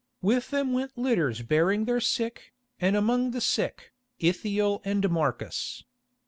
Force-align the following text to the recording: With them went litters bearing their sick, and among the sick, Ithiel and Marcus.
With 0.23 0.49
them 0.49 0.73
went 0.73 0.97
litters 0.97 1.43
bearing 1.43 1.85
their 1.85 2.01
sick, 2.01 2.55
and 2.79 2.95
among 2.95 3.29
the 3.37 3.39
sick, 3.39 3.93
Ithiel 4.17 4.81
and 4.83 5.07
Marcus. 5.11 5.83